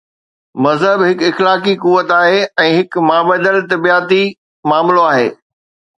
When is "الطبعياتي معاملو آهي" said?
3.53-5.29